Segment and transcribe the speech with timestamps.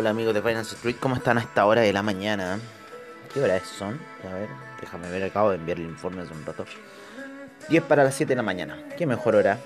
[0.00, 2.58] Hola, amigos de Finance Street, ¿cómo están a esta hora de la mañana?
[3.34, 4.00] ¿Qué hora es son?
[4.26, 4.48] A ver,
[4.80, 6.64] déjame ver, acabo de enviar el informe hace un rato.
[7.68, 9.58] 10 para las 7 de la mañana, ¿qué mejor hora?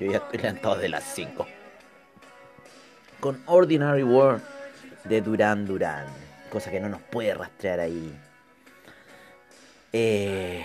[0.00, 1.46] Yo ya estoy levantado de las 5.
[3.20, 4.42] Con Ordinary World
[5.04, 6.06] de Duran Duran,
[6.50, 8.18] cosa que no nos puede rastrear ahí.
[9.92, 10.64] Eh,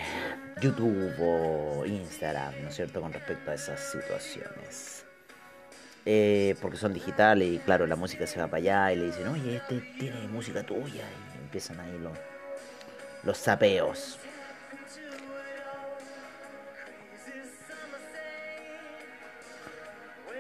[0.62, 5.07] YouTube o Instagram, ¿no es cierto?, con respecto a esas situaciones.
[6.10, 9.28] Eh, porque son digitales y claro, la música se va para allá y le dicen,
[9.28, 12.18] oye, este tiene música tuya y empiezan ahí los,
[13.24, 14.18] los sapeos.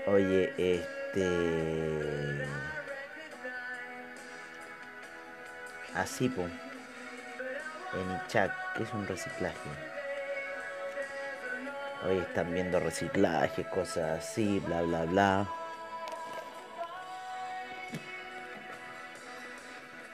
[0.05, 2.47] Oye, este...
[5.93, 6.43] Así, po.
[6.43, 9.96] En Ichak, que es un reciclaje.
[12.05, 15.47] Hoy están viendo reciclaje, cosas así, bla, bla, bla.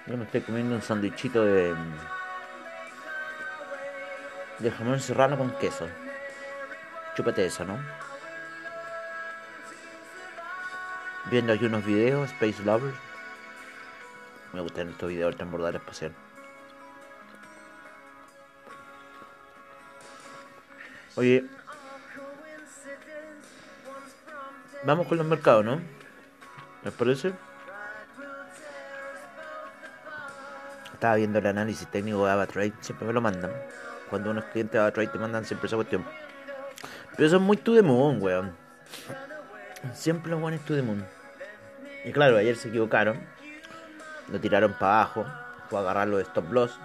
[0.08, 1.76] Yo me estoy comiendo un sandwichito de.
[4.60, 5.88] de jamón serrano con queso.
[7.16, 7.78] Chúpate eso, ¿no?
[11.30, 12.98] Viendo aquí unos videos, Space Lovers.
[14.54, 16.14] Me gustan estos videos del transbordador espacial.
[21.16, 21.46] Oye,
[24.86, 25.82] vamos con los mercados, ¿no?
[26.84, 27.34] ¿Les parece?
[30.94, 33.52] Estaba viendo el análisis técnico de AvaTrade, siempre me lo mandan.
[34.10, 36.06] Cuando unos clientes de AvaTrade te mandan siempre esa cuestión.
[37.16, 38.56] Pero eso es muy to the moon, weón.
[39.94, 41.06] Siempre los buenos to the moon.
[42.06, 43.20] Y claro, ayer se equivocaron.
[44.30, 45.26] Lo tiraron para abajo.
[45.70, 46.80] Fue a agarrarlo de stop loss.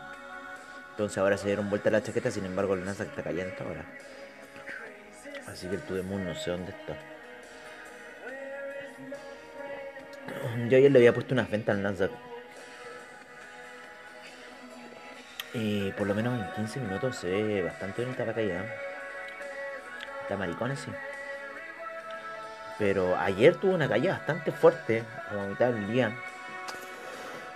[0.90, 2.30] Entonces ahora se dieron vuelta a la chaqueta.
[2.30, 3.84] Sin embargo, el Nasdaq está cayendo ahora.
[5.46, 6.96] Así que el to the moon no sé dónde está.
[10.66, 12.10] Yo ayer le había puesto unas ventas al Nasdaq.
[15.54, 18.64] Y por lo menos en 15 minutos se ve bastante bonita la caída.
[20.22, 20.90] Está maricones, sí.
[22.78, 26.16] Pero ayer tuvo una caída bastante fuerte, a mitad del día.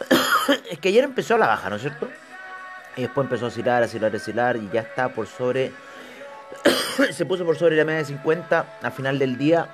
[0.71, 2.09] es que ayer empezó a la baja, ¿no es cierto?
[2.97, 5.73] Y después empezó a oscilar, a oscilar, a oscilar y ya está por sobre...
[7.13, 9.69] se puso por sobre la media de 50 al final del día.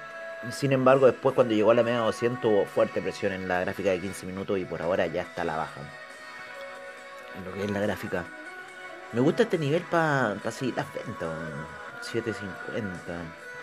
[0.53, 3.61] Sin embargo, después cuando llegó a la media de 200 hubo fuerte presión en la
[3.61, 5.81] gráfica de 15 minutos y por ahora ya está a la baja.
[7.37, 8.25] En lo que es la gráfica.
[9.13, 11.31] Me gusta este nivel para pa seguir las ventas.
[12.03, 12.95] 750,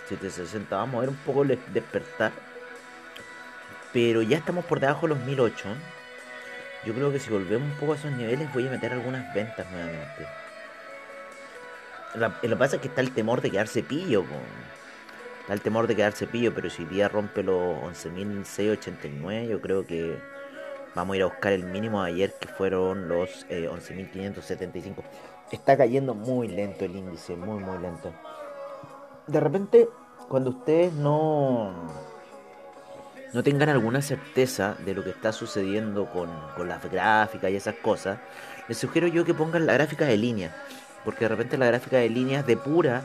[0.09, 0.75] 760.
[0.75, 2.31] Vamos a ver un poco el despertar.
[3.93, 5.69] Pero ya estamos por debajo de los 1008.
[6.85, 9.65] Yo creo que si volvemos un poco a esos niveles voy a meter algunas ventas
[9.71, 10.27] nuevamente.
[12.15, 14.25] Lo que pasa es que está el temor de quedarse pillo.
[15.45, 20.17] Está el temor de quedarse pillo, pero si día rompe los 11.689, yo creo que
[20.95, 25.03] vamos a ir a buscar el mínimo de ayer, que fueron los 11.575.
[25.51, 28.11] Está cayendo muy lento el índice, muy, muy lento.
[29.27, 29.87] De repente,
[30.27, 31.73] cuando ustedes no,
[33.31, 37.75] no tengan alguna certeza de lo que está sucediendo con, con las gráficas y esas
[37.75, 38.17] cosas,
[38.67, 40.55] les sugiero yo que pongan la gráfica de línea
[41.05, 43.03] porque de repente la gráfica de líneas depura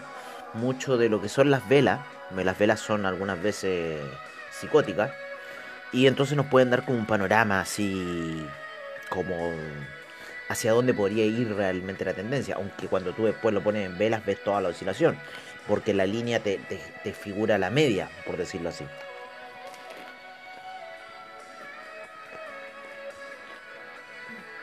[0.55, 2.01] mucho de lo que son las velas.
[2.37, 4.01] Las velas son algunas veces
[4.51, 5.11] psicóticas.
[5.93, 8.47] Y entonces nos pueden dar como un panorama así
[9.09, 9.53] como
[10.49, 12.55] hacia dónde podría ir realmente la tendencia.
[12.57, 15.19] Aunque cuando tú después lo pones en velas ves toda la oscilación.
[15.67, 16.59] Porque la línea te,
[17.03, 18.85] te, figura la media, por decirlo así.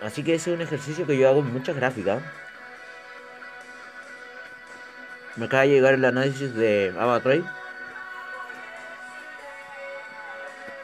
[0.02, 2.22] Así que ese es un ejercicio que yo hago en muchas gráficas.
[5.38, 7.44] Me acaba de llegar el análisis de AvaTrade.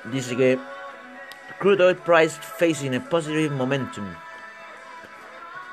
[0.06, 0.60] Dice que
[1.60, 4.06] crude oil price facing a positive momentum.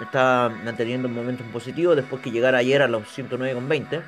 [0.01, 4.03] Está manteniendo un momentum positivo después que llegara ayer a los 109,20.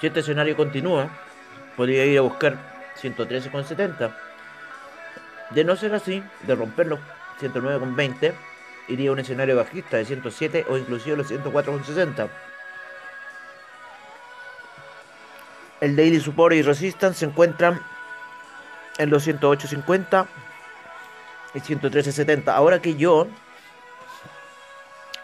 [0.00, 1.08] Si este escenario continúa,
[1.76, 2.56] podría ir a buscar
[3.00, 4.12] 113,70.
[5.50, 7.00] De no ser así, de romper los
[7.40, 8.34] 109,20,
[8.90, 12.28] iría un escenario bajista de 107 o inclusive los 104,60.
[15.80, 17.80] El daily support y resistance se encuentran
[18.98, 20.26] en los 108.50
[21.54, 22.48] y 113.70.
[22.48, 23.28] Ahora que yo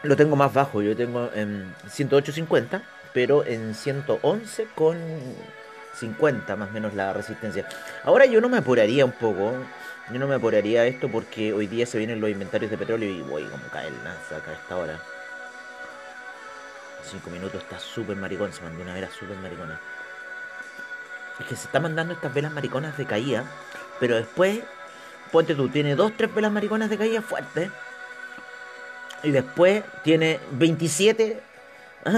[0.03, 4.97] lo tengo más bajo, yo tengo en 108.50, pero en 111 con
[5.99, 7.67] 50 más o menos la resistencia.
[8.05, 9.55] Ahora yo no me apuraría un poco,
[10.13, 13.23] yo no me apuraría esto porque hoy día se vienen los inventarios de petróleo y
[13.23, 15.01] voy como cae el Nasdaq a esta hora.
[17.03, 19.81] 5 minutos está súper maricón, se mandó una vera súper maricona.
[21.39, 23.45] Es que se está mandando estas velas mariconas de caída
[24.01, 24.61] Pero después,
[25.31, 27.71] ponte tú, tiene dos, tres velas mariconas de caída fuerte.
[29.23, 31.41] Y después tiene 27.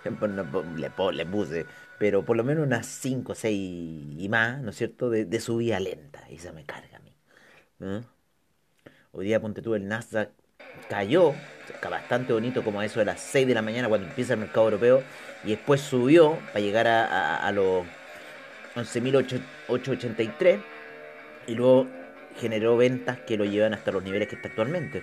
[0.00, 1.66] le, le puse,
[2.00, 5.10] pero por lo menos unas 5, 6 y más, ¿no es cierto?
[5.10, 6.24] De, de subida lenta.
[6.30, 7.14] Y se me carga a mí.
[7.80, 8.00] ¿eh?
[9.12, 10.30] Hoy día, ponte tú, el Nasdaq
[10.88, 11.34] cayó,
[11.90, 15.02] bastante bonito como eso de las 6 de la mañana cuando empieza el mercado europeo,
[15.44, 17.84] y después subió para llegar a, a, a los
[18.74, 20.62] 11.883
[21.48, 21.86] y luego
[22.38, 25.02] generó ventas que lo llevan hasta los niveles que está actualmente.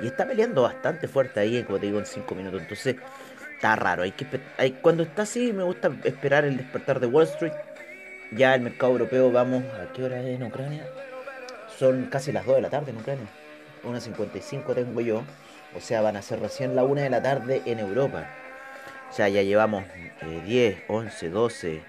[0.00, 2.62] Y está peleando bastante fuerte ahí, como te digo, en 5 minutos.
[2.62, 2.96] Entonces,
[3.58, 4.04] está raro.
[4.04, 4.24] Hay que
[4.56, 7.52] hay, cuando está así, me gusta esperar el despertar de Wall Street.
[8.30, 10.86] Ya el mercado europeo, vamos, ¿a qué hora es en Ucrania?
[11.76, 13.26] Son casi las 2 de la tarde en Ucrania.
[13.84, 15.24] 1.55 tengo yo.
[15.74, 18.28] O sea, van a ser recién la 1 de la tarde en Europa.
[19.10, 19.84] O sea, ya llevamos
[20.22, 21.82] eh, 10, 11, 12,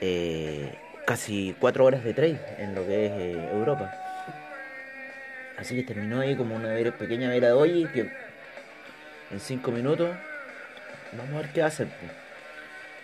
[0.00, 0.74] eh,
[1.06, 3.94] casi 4 horas de trade en lo que es eh, Europa.
[5.56, 8.10] Así que terminó ahí como una pequeña vela de hoy que
[9.30, 10.10] en 5 minutos
[11.12, 11.88] vamos a ver qué hacer.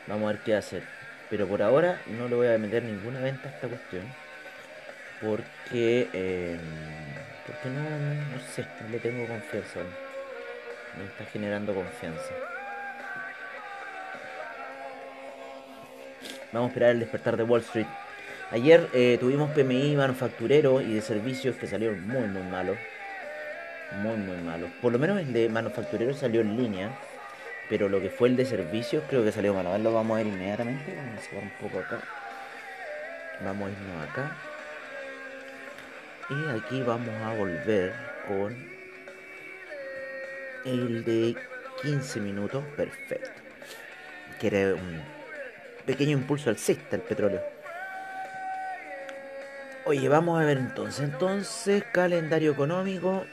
[0.07, 0.83] Vamos a ver qué hacer.
[1.31, 4.05] Pero por ahora no le voy a meter ninguna venta a esta cuestión.
[5.21, 6.59] Porque, eh,
[7.47, 9.81] porque no, no, sé, no le tengo confianza.
[10.99, 12.35] No está generando confianza.
[16.53, 17.87] Vamos a esperar el despertar de Wall Street.
[18.51, 22.77] Ayer eh, tuvimos PMI manufacturero y de servicios que salieron muy, muy malos.
[24.01, 24.71] Muy, muy malos.
[24.81, 26.91] Por lo menos el de manufacturero salió en línea.
[27.69, 29.67] Pero lo que fue el de servicios creo que salió mal.
[29.67, 30.95] A ver, lo vamos a ver inmediatamente.
[30.95, 32.01] Vamos a sacar un poco acá.
[33.45, 34.37] Vamos a irnos acá.
[36.31, 37.93] Y aquí vamos a volver
[38.27, 38.57] con
[40.65, 41.37] el de
[41.83, 42.65] 15 minutos.
[42.77, 43.31] Perfecto.
[44.41, 45.03] Que era un
[45.87, 47.43] pequeño impulso alcista el petróleo.
[49.87, 51.05] Oye, vamos a ver entonces.
[51.05, 53.25] Entonces, calendario económico.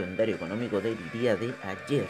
[0.00, 2.06] Calendario económico del día de ayer.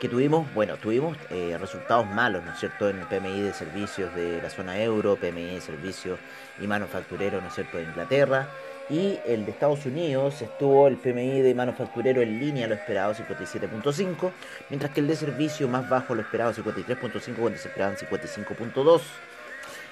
[0.00, 4.14] Que tuvimos, bueno, tuvimos eh, resultados malos, ¿no es cierto?, en el PMI de servicios
[4.14, 6.18] de la zona euro, PMI de servicios
[6.60, 8.48] y manufacturero, ¿no es cierto?, de Inglaterra.
[8.90, 14.30] Y el de Estados Unidos estuvo el PMI de manufacturero en línea, lo esperado 57.5,
[14.68, 19.00] mientras que el de servicio más bajo, lo esperado 53.5, cuando se esperaban 55.2.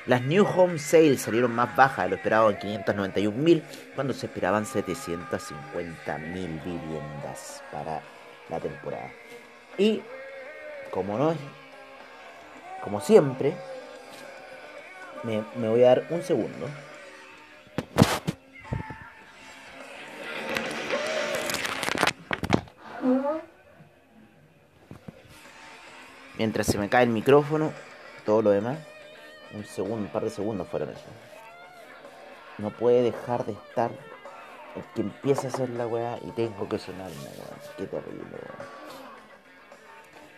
[0.07, 3.63] Las New Home Sales salieron más bajas de lo esperado en 591.000,
[3.95, 8.03] cuando se esperaban 750.000 viviendas para
[8.51, 9.11] la temporada.
[9.79, 10.03] Y,
[10.91, 11.39] como no es,
[12.83, 13.55] como siempre,
[15.23, 16.69] me, me voy a dar un segundo.
[26.37, 27.73] Mientras se me cae el micrófono,
[28.27, 28.77] todo lo demás
[29.55, 31.03] un segundo, un par de segundos fuera de eso.
[32.59, 33.91] No puede dejar de estar
[34.77, 37.75] el que empieza a hacer la weá y tengo que sonar una weá.
[37.77, 38.69] Qué terrible, weá.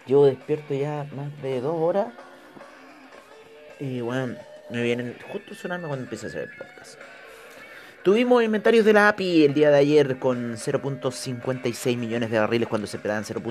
[0.06, 2.08] Yo despierto ya más de dos horas
[3.80, 4.36] y bueno,
[4.70, 6.98] me vienen justo sonando cuando empieza a hacer el podcast.
[8.02, 12.86] Tuvimos inventarios de la API el día de ayer con 0.56 millones de barriles cuando
[12.86, 13.42] se esperaban 0.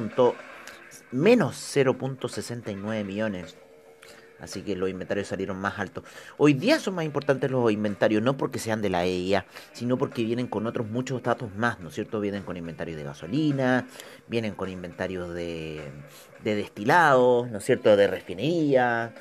[1.11, 3.57] menos 0.69 millones.
[4.39, 6.03] Así que los inventarios salieron más altos.
[6.37, 10.23] Hoy día son más importantes los inventarios, no porque sean de la EIA, sino porque
[10.23, 12.19] vienen con otros muchos datos más, ¿no es cierto?
[12.19, 13.87] Vienen con inventarios de gasolina,
[14.27, 15.81] vienen con inventarios de,
[16.43, 17.95] de destilados, ¿no es cierto?
[17.95, 19.13] De refinería.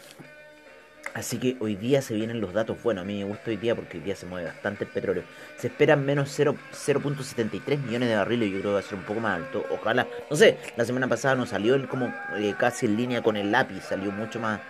[1.14, 3.02] Así que hoy día se vienen los datos buenos.
[3.02, 5.22] A mí me gusta hoy día porque hoy día se mueve bastante el petróleo.
[5.56, 8.50] Se esperan menos 0.73 millones de barriles.
[8.50, 9.64] Yo creo que va a ser un poco más alto.
[9.70, 10.08] Ojalá.
[10.28, 13.82] No sé, la semana pasada nos salió como eh, casi en línea con el lápiz.
[13.82, 14.60] Salió mucho más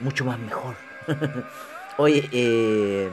[0.00, 0.74] mucho más mejor.
[1.96, 3.08] Oye, eh,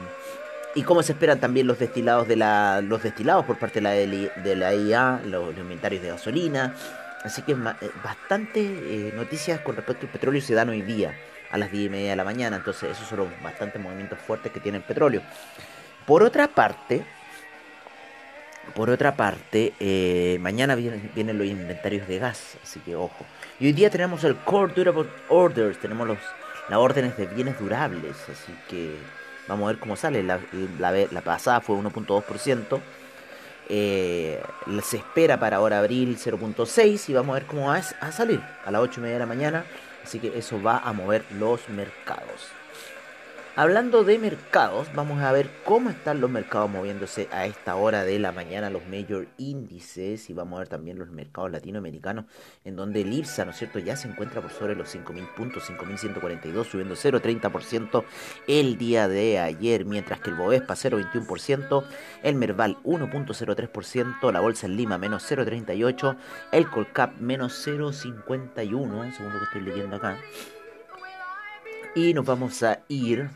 [0.73, 3.91] y cómo se esperan también los destilados de la, los destilados por parte de la,
[3.91, 6.75] de la IA, los, inventarios de gasolina.
[7.23, 7.55] Así que eh,
[8.03, 11.15] bastante eh, noticias con respecto al petróleo se dan hoy día
[11.51, 12.57] a las 10 y media de la mañana.
[12.57, 15.21] Entonces, esos son los bastantes movimientos fuertes que tiene el petróleo.
[16.07, 17.05] Por otra parte,
[18.73, 23.25] por otra parte, mañana vienen, vienen, los inventarios de gas, así que ojo.
[23.59, 26.17] Y hoy día tenemos el Core Durable Orders, tenemos los
[26.69, 28.15] las órdenes de bienes durables.
[28.29, 28.95] Así que
[29.47, 30.23] vamos a ver cómo sale.
[30.23, 30.39] La,
[30.79, 32.79] la, la pasada fue 1.2%.
[33.73, 34.41] Eh,
[34.83, 38.71] se espera para ahora abril 0.6 y vamos a ver cómo va a salir a
[38.71, 39.65] las 8 y media de la mañana.
[40.03, 42.49] Así que eso va a mover los mercados.
[43.57, 48.17] Hablando de mercados, vamos a ver cómo están los mercados moviéndose a esta hora de
[48.17, 52.25] la mañana, los mayor índices, y vamos a ver también los mercados latinoamericanos,
[52.63, 55.69] en donde el IPSA, ¿no es cierto?, ya se encuentra por sobre los 5.000 puntos,
[55.69, 58.05] 5.142, subiendo 0.30%
[58.47, 61.83] el día de ayer, mientras que el Bovespa 0.21%,
[62.23, 66.15] el Merval 1.03%, la Bolsa en Lima menos 0.38%,
[66.53, 70.17] el Colcap menos 0.51%, según lo que estoy leyendo acá.
[71.93, 73.29] Y nos vamos a ir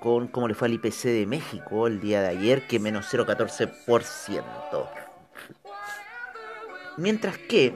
[0.00, 4.88] con cómo le fue al IPC de México el día de ayer, que menos 0,14%.
[6.96, 7.74] Mientras que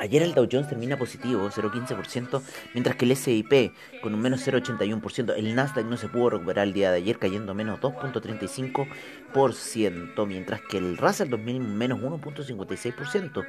[0.00, 2.42] ayer el Dow Jones termina positivo, 0,15%,
[2.74, 5.34] mientras que el SIP con un menos 0,81%.
[5.36, 10.78] El Nasdaq no se pudo recuperar el día de ayer, cayendo menos 2,35%, mientras que
[10.78, 13.46] el Russell 2000 menos 1,56%.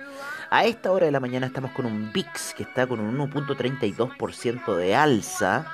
[0.50, 4.76] A esta hora de la mañana estamos con un VIX que está con un 1,32%
[4.76, 5.66] de alza.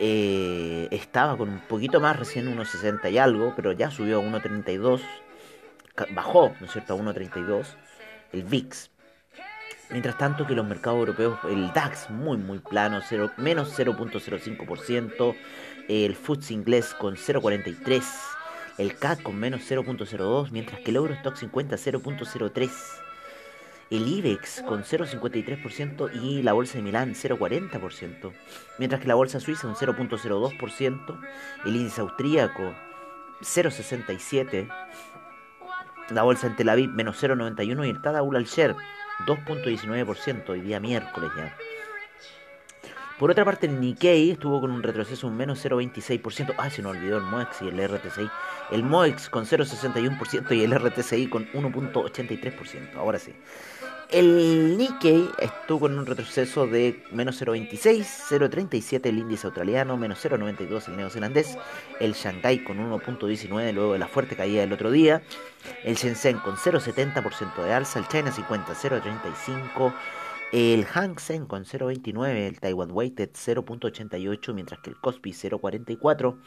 [0.00, 5.02] Eh, estaba con un poquito más recién 1,60 y algo, pero ya subió a 1,32.
[6.14, 7.66] Bajó, ¿no es cierto?, a 1,32
[8.32, 8.90] el VIX.
[9.90, 15.36] Mientras tanto que los mercados europeos, el DAX muy muy plano, 0, menos 0.05%,
[15.88, 18.04] el FTSE inglés con 0.43%,
[18.76, 22.70] el CAC con menos 0.02%, mientras que el Eurostock 50 0.03%
[23.90, 28.32] el IBEX con 0,53% y la bolsa de Milán 0,40%,
[28.78, 31.20] mientras que la bolsa suiza un 0,02%,
[31.64, 32.74] el índice austríaco
[33.40, 34.68] 0,67%,
[36.10, 38.76] la bolsa en Tel Aviv menos 0,91% y el Tadawul al-Sher
[39.26, 41.56] 2,19% hoy día miércoles ya.
[43.18, 46.54] Por otra parte, el Nikkei estuvo con un retroceso un menos 0,26%.
[46.56, 48.30] Ah, se nos olvidó el MOEX y el RTCI.
[48.70, 52.94] El MOEX con 0,61% y el RTCI con 1,83%.
[52.94, 53.34] Ahora sí.
[54.10, 60.88] El Nikkei estuvo con un retroceso de menos 0,26, 0,37 el índice australiano, menos 0,92
[60.88, 61.58] el neozelandés,
[62.00, 65.20] el Shanghai con 1,19 luego de la fuerte caída del otro día,
[65.84, 69.94] el Shenzhen con 0,70% de alza, el China 50 0,35,
[70.52, 76.38] el Hang Seng con 0,29, el Taiwan Weighted 0,88, mientras que el Kospi 0,44.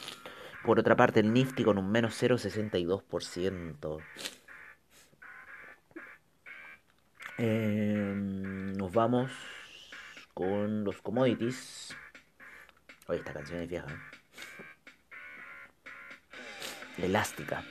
[0.66, 4.02] Por otra parte, el Nifty con un menos 0,62%.
[7.38, 9.32] Em, nos vamos
[10.34, 11.96] con los commodities.
[13.08, 13.88] Oye, esta canción es vieja.
[13.88, 13.96] ¿eh?
[17.06, 17.64] Elástica.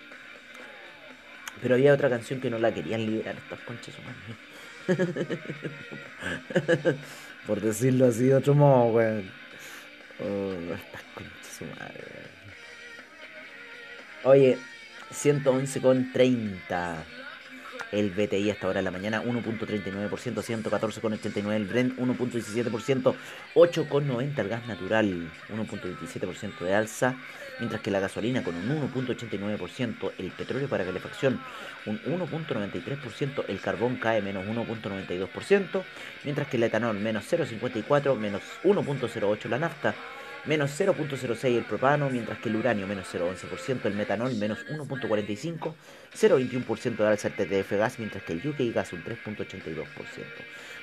[1.62, 3.94] Pero había otra canción que no la querían liberar estas conchas
[7.46, 9.30] Por decirlo así de otro modo, weón.
[10.20, 12.04] Oh, estas conchas madre,
[14.24, 14.58] Oye,
[15.10, 17.04] 111 con 30
[17.92, 23.14] el BTI hasta ahora de la mañana 1.39%, 114,89% el Brent 1.17%,
[23.54, 27.16] 8,90% el gas natural 1.27% de alza,
[27.58, 31.40] mientras que la gasolina con un 1.89%, el petróleo para calefacción
[31.86, 35.82] un 1.93%, el carbón cae menos 1.92%,
[36.24, 39.94] mientras que el etanol menos 0.54, menos 1.08 la nafta,
[40.46, 45.72] menos 0.06 el propano, mientras que el uranio menos 0.11%, el metanol menos 1.45%,
[46.14, 49.84] 0.21% de alza el TTF gas, mientras que el UK gas un 3.82%.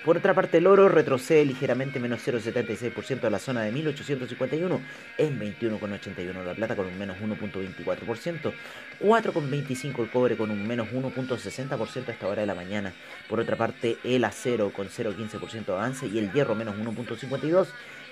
[0.05, 4.81] Por otra parte, el oro retrocede ligeramente menos 0,76% a la zona de 1851
[5.17, 8.53] en 21,81 la plata con un menos 1,24%,
[9.01, 12.93] 4,25 el cobre con un menos 1,60% a esta hora de la mañana.
[13.27, 17.67] Por otra parte, el acero con 0,15% de avance y el hierro menos 1,52%,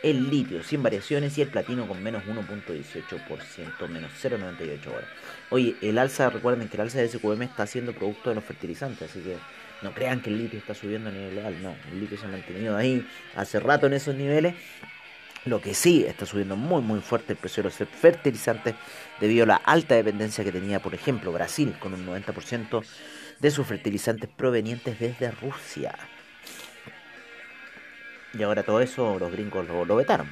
[0.06, 5.10] el litio sin variaciones y el platino con menos 1.18%, menos 0.98 horas.
[5.50, 9.10] Oye, el alza, recuerden que el alza de SQM está siendo producto de los fertilizantes,
[9.10, 9.38] así que
[9.82, 12.30] no crean que el litio está subiendo a nivel legal, no, el litio se ha
[12.30, 13.04] mantenido ahí
[13.36, 14.54] hace rato en esos niveles.
[15.46, 18.76] Lo que sí está subiendo muy muy fuerte el precio de los fertilizantes
[19.20, 22.84] debido a la alta dependencia que tenía, por ejemplo, Brasil con un 90%
[23.40, 25.96] de sus fertilizantes provenientes desde Rusia.
[28.38, 30.28] Y ahora todo eso los gringos lo, vetaron.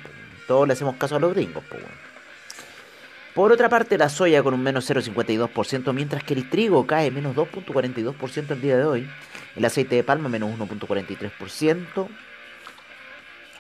[0.48, 1.64] Todos le hacemos caso a los gringos.
[3.34, 7.36] Por otra parte, la soya con un menos 0,52%, mientras que el trigo cae menos
[7.36, 9.10] 2,42% el día de hoy.
[9.56, 12.08] El aceite de palma menos 1,43%.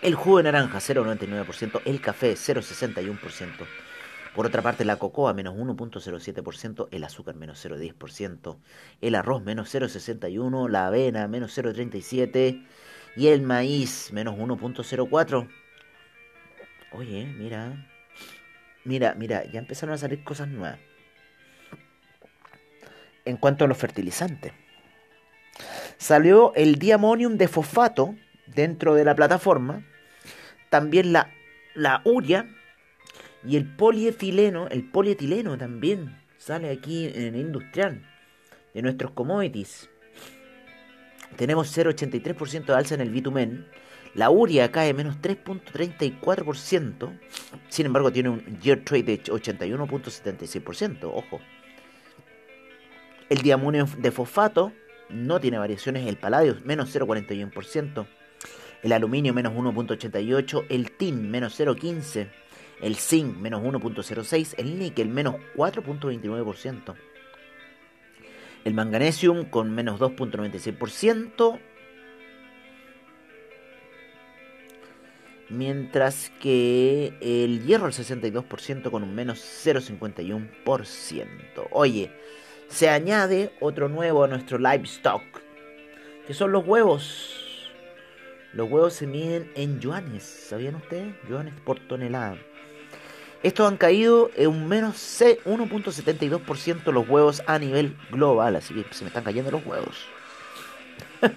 [0.01, 1.81] El jugo de naranja 0,99%.
[1.85, 3.65] El café 0,61%.
[4.35, 8.57] Por otra parte, la cocoa menos 1.07%, el azúcar menos 0.10%,
[9.01, 12.65] el arroz menos 0.61%, la avena menos 0.37%,
[13.15, 15.49] y el maíz, menos 1.04.
[16.93, 17.89] Oye, mira.
[18.85, 20.79] Mira, mira, ya empezaron a salir cosas nuevas.
[23.25, 24.51] en cuanto a los fertilizantes.
[25.97, 28.15] Salió el diamonium de fosfato
[28.47, 29.85] dentro de la plataforma,
[30.69, 31.31] también la,
[31.73, 32.49] la uria
[33.45, 38.05] y el polietileno, el polietileno también sale aquí en industrial
[38.73, 39.89] de nuestros commodities.
[41.35, 43.67] Tenemos 0,83% de alza en el bitumen.
[44.13, 47.19] La uria cae menos 3.34%.
[47.69, 51.03] Sin embargo, tiene un year trade de 81.76%.
[51.03, 51.41] Ojo.
[53.29, 54.71] El diamonio de fosfato
[55.09, 56.05] no tiene variaciones.
[56.07, 58.05] El paladio menos 0.41%.
[58.83, 60.65] El aluminio menos 1.88%.
[60.69, 62.29] El tin menos 0.15%.
[62.81, 64.55] El zinc menos 1.06%.
[64.57, 66.95] El níquel menos 4.29%.
[68.63, 71.59] El manganesium con menos 2.96%.
[75.49, 81.67] Mientras que el hierro el 62% con un menos 0.51%.
[81.71, 82.11] Oye,
[82.69, 85.21] se añade otro nuevo a nuestro livestock.
[86.25, 87.69] Que son los huevos.
[88.53, 90.23] Los huevos se miden en yuanes.
[90.23, 91.13] ¿Sabían ustedes?
[91.29, 92.37] Yuanes por tonelada.
[93.43, 99.03] Estos han caído en un menos 1.72% los huevos a nivel global, así que se
[99.03, 99.97] me están cayendo los huevos.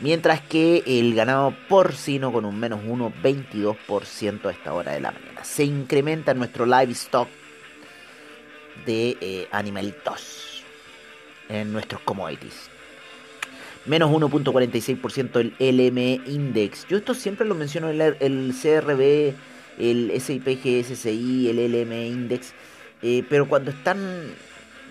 [0.00, 5.44] Mientras que el ganado porcino con un menos 1.22% a esta hora de la mañana.
[5.44, 7.28] Se incrementa nuestro livestock
[8.86, 10.62] de eh, animalitos
[11.48, 12.70] en nuestros commodities.
[13.86, 16.86] Menos 1.46% el LM Index.
[16.86, 19.34] Yo esto siempre lo menciono en el, el CRB
[19.78, 22.52] el SIP GSCI, el LM Index,
[23.02, 24.34] eh, pero cuando están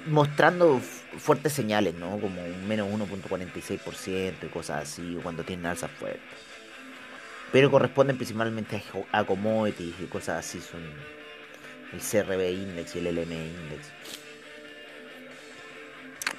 [0.07, 0.79] mostrando
[1.17, 2.19] fuertes señales, ¿no?
[2.19, 6.21] Como un menos 1.46% y cosas así, cuando tienen alzas fuertes.
[7.51, 10.81] Pero corresponden principalmente a, commodities y cosas así, son
[11.93, 13.91] el CRB Index y el LM Index.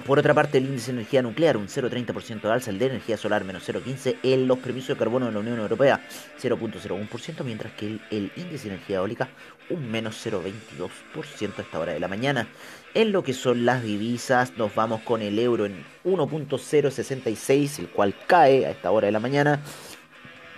[0.05, 3.15] Por otra parte, el índice de energía nuclear, un 0,30% de alza, el de energía
[3.15, 6.01] solar, menos 0,15%, en los permisos de carbono de la Unión Europea,
[6.41, 9.29] 0,01%, mientras que el, índice de energía eólica,
[9.69, 12.49] un menos 0,22% a esta hora de la mañana.
[12.93, 18.13] En lo que son las divisas, nos vamos con el euro en 1.066, el cual
[18.27, 19.61] cae a esta hora de la mañana.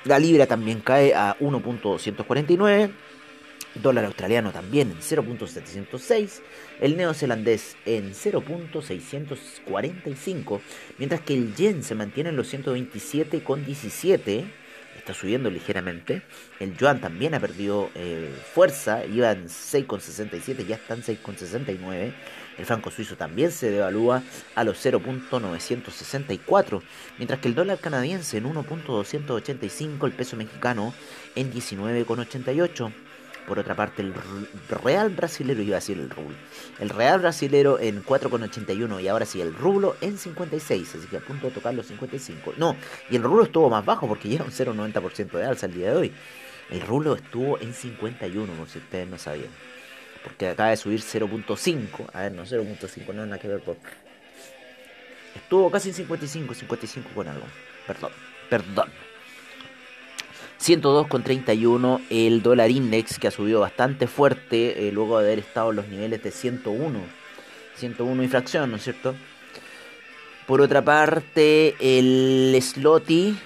[0.06, 2.92] La libra también cae a 1.249
[3.82, 6.42] dólar australiano también en 0.706,
[6.82, 10.60] el neozelandés en 0.645,
[10.98, 14.46] mientras que el yen se mantiene en los 127,17,
[14.98, 16.24] está subiendo ligeramente,
[16.60, 22.12] el yuan también ha perdido eh, fuerza, iba en 6,67, ya está en 6,69,
[22.58, 24.24] el franco suizo también se devalúa
[24.56, 26.82] a los 0.964,
[27.18, 30.96] mientras que el dólar canadiense en 1.285, el peso mexicano
[31.36, 33.05] en 19,88.
[33.48, 34.14] Por otra parte, el
[34.84, 36.36] real brasilero, iba a decir el rublo,
[36.80, 41.20] el real brasilero en 4,81 y ahora sí, el rublo en 56, así que a
[41.20, 42.54] punto de tocar los 55.
[42.58, 42.76] No,
[43.10, 45.96] y el rublo estuvo más bajo porque ya un 0,90% de alza el día de
[45.96, 46.14] hoy.
[46.72, 49.52] El rublo estuvo en 51, como si ustedes no sabían.
[50.24, 52.10] Porque acaba de subir 0.5.
[52.12, 53.62] A ver, no 0.5, no nada que ver.
[53.62, 53.78] Por...
[55.36, 57.46] Estuvo casi en 55, 55 con algo.
[57.86, 58.12] Perdón,
[58.50, 58.90] perdón.
[60.60, 65.76] 102,31 el dólar index que ha subido bastante fuerte eh, luego de haber estado en
[65.76, 67.00] los niveles de 101.
[67.76, 69.16] 101 infracción, ¿no es cierto?
[70.48, 73.38] Por otra parte, el Sloty,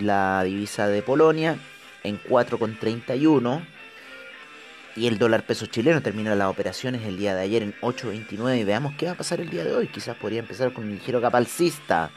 [0.00, 1.58] la divisa de Polonia,
[2.02, 3.66] en 4,31.
[4.96, 8.64] Y el dólar peso chileno termina las operaciones el día de ayer en 8.29.
[8.64, 9.88] Veamos qué va a pasar el día de hoy.
[9.88, 12.10] Quizás podría empezar con un ligero capalcista.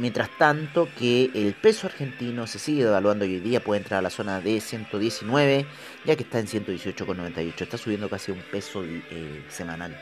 [0.00, 4.08] Mientras tanto que el peso argentino se sigue devaluando hoy día puede entrar a la
[4.08, 5.66] zona de 119,
[6.06, 7.60] ya que está en 118,98.
[7.60, 9.94] Está subiendo casi un peso eh, semanal.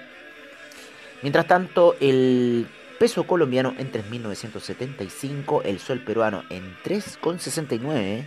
[1.21, 2.69] Mientras tanto, el
[3.01, 8.25] peso colombiano en 3.975, el sol peruano en 3,69,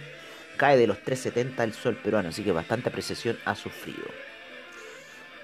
[0.57, 4.10] cae de los 3,70 el sol peruano, así que bastante apreciación ha sufrido.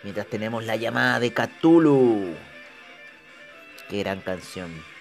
[0.04, 2.36] Mientras tenemos la llamada de Cthulhu.
[3.90, 4.97] Qué gran canción.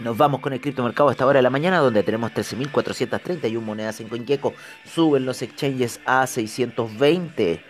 [0.00, 4.00] Nos vamos con el criptomercado a esta hora de la mañana, donde tenemos 13.431 monedas
[4.00, 4.52] en CoinGecko.
[4.92, 7.62] Suben los exchanges a 620.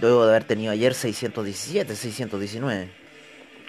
[0.00, 2.90] Luego de haber tenido ayer 617, 619.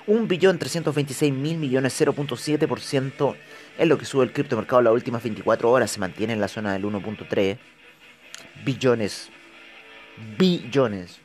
[0.08, 3.36] 1.326.000 millones, 0.7%
[3.77, 5.91] es lo que sube el criptomercado las últimas 24 horas.
[5.91, 7.58] Se mantiene en la zona del 1.3
[8.65, 9.30] billones.
[10.38, 11.19] Billones.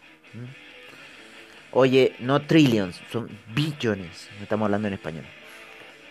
[1.74, 4.28] Oye, no trillions, son billones.
[4.42, 5.24] Estamos hablando en español.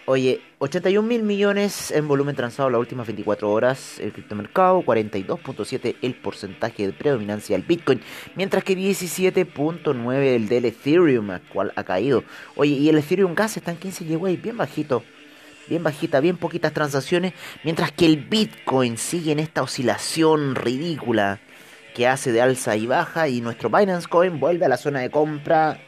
[0.05, 6.15] Oye, 81 mil millones en volumen transado las últimas 24 horas el criptomercado, 42.7 el
[6.15, 8.01] porcentaje de predominancia del Bitcoin,
[8.35, 12.23] mientras que 17.9 el del Ethereum, cual ha caído.
[12.55, 15.03] Oye, y el Ethereum Gas está en 15 GWay, bien bajito,
[15.69, 21.39] bien bajita, bien poquitas transacciones, mientras que el Bitcoin sigue en esta oscilación ridícula
[21.93, 25.09] que hace de alza y baja y nuestro Binance Coin vuelve a la zona de
[25.09, 25.79] compra,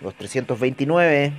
[0.00, 1.32] los 329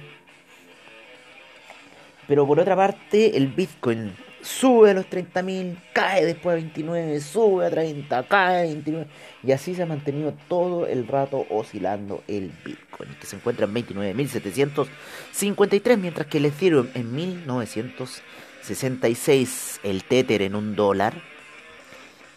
[2.31, 7.65] pero por otra parte, el Bitcoin sube a los 30.000, cae después a 29, sube
[7.65, 9.05] a 30, cae a 29.
[9.43, 13.73] Y así se ha mantenido todo el rato oscilando el Bitcoin, que se encuentra en
[13.73, 21.15] 29.753, mientras que el Ethereum en 1966, el Tether en un dólar,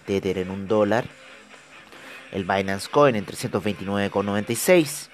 [0.06, 1.04] Tether en un dólar,
[2.34, 5.08] el Binance Coin en 329,96.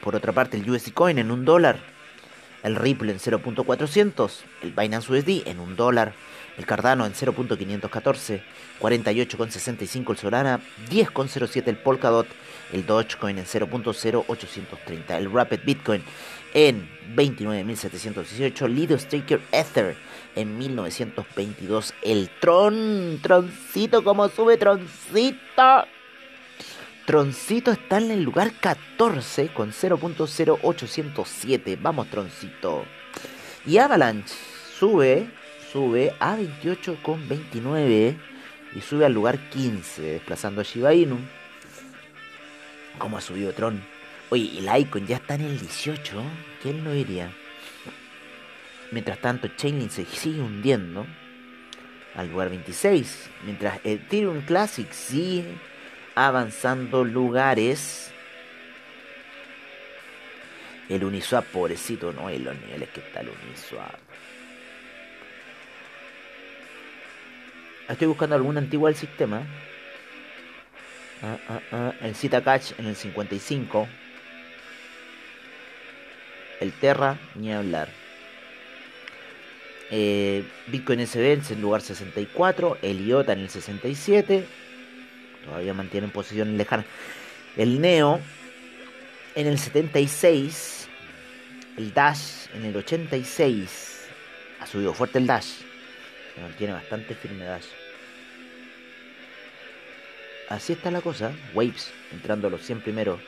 [0.00, 1.96] Por otra parte, el USD Coin en un dólar
[2.66, 4.30] el Ripple en 0.400,
[4.62, 6.14] el Binance USD en 1 dólar,
[6.58, 8.42] el Cardano en 0.514,
[8.80, 12.26] 48.65 el Solana, 10.07 el Polkadot,
[12.72, 16.02] el Dogecoin en 0.0830, el Rapid Bitcoin
[16.54, 19.96] en 29.718, Lido Staker Ether
[20.34, 25.86] en 1922, el Tron, Troncito como sube Troncito.
[27.06, 31.78] Troncito está en el lugar 14 con 0.0807.
[31.80, 32.84] Vamos, Troncito.
[33.64, 34.34] Y Avalanche
[34.76, 35.30] sube,
[35.72, 38.16] sube a 28 con 29
[38.74, 41.20] y sube al lugar 15, desplazando a Shiba Inu.
[42.98, 43.84] ¿Cómo ha subido Tron?
[44.30, 46.20] Oye, el Icon ya está en el 18.
[46.60, 47.30] ¿Quién lo diría?
[48.90, 51.06] Mientras tanto, Chainlink se sigue hundiendo
[52.16, 53.30] al lugar 26.
[53.44, 55.75] Mientras Ethereum Classic sigue
[56.16, 58.10] avanzando lugares.
[60.88, 63.94] El Uniswap, pobrecito, no hay los niveles que está el Uniswap.
[67.88, 69.42] Estoy buscando algún antiguo del sistema.
[71.22, 71.92] Ah, ah, ah.
[72.00, 73.86] El Zcash en el 55.
[76.60, 77.88] El Terra, ni hablar.
[79.90, 82.78] Eh, Bitcoin SB en lugar 64.
[82.82, 84.46] El IOTA en el 67
[85.46, 86.86] todavía mantienen posiciones lejanas.
[87.56, 88.20] El Neo
[89.34, 90.88] en el 76,
[91.78, 94.08] el Dash en el 86,
[94.60, 95.62] ha subido fuerte el Dash,
[96.34, 97.66] se mantiene bastante firme Dash.
[100.48, 103.20] Así está la cosa, Waves entrando a los 100 primeros.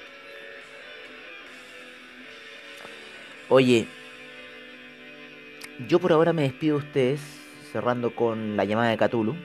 [3.49, 3.87] Oye,
[5.89, 7.21] yo por ahora me despido de ustedes,
[7.73, 9.37] cerrando con la llamada de Cthulhu.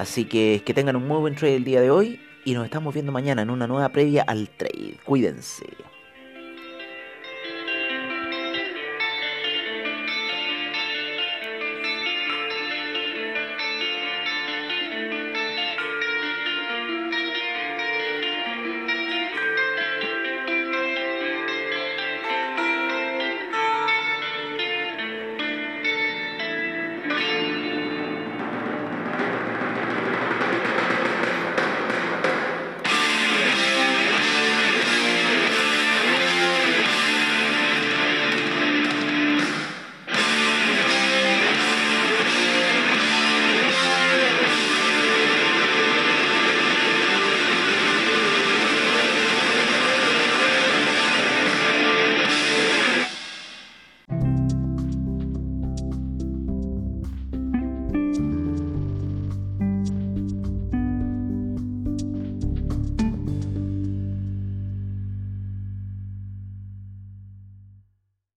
[0.00, 2.94] Así que que tengan un muy buen trade el día de hoy y nos estamos
[2.94, 4.96] viendo mañana en una nueva previa al trade.
[5.04, 5.66] Cuídense.